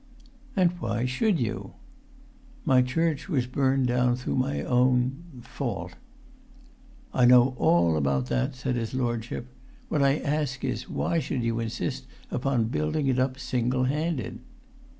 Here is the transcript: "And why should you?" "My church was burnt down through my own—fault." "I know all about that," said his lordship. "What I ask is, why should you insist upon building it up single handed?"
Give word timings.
"And 0.55 0.71
why 0.79 1.05
should 1.05 1.39
you?" 1.39 1.73
"My 2.65 2.81
church 2.81 3.29
was 3.29 3.45
burnt 3.45 3.85
down 3.85 4.15
through 4.15 4.37
my 4.37 4.63
own—fault." 4.63 5.93
"I 7.13 7.25
know 7.25 7.53
all 7.59 7.95
about 7.95 8.25
that," 8.25 8.55
said 8.55 8.77
his 8.77 8.95
lordship. 8.95 9.45
"What 9.89 10.01
I 10.01 10.17
ask 10.17 10.63
is, 10.63 10.89
why 10.89 11.19
should 11.19 11.43
you 11.43 11.59
insist 11.59 12.07
upon 12.31 12.69
building 12.69 13.05
it 13.05 13.19
up 13.19 13.37
single 13.37 13.83
handed?" 13.83 14.39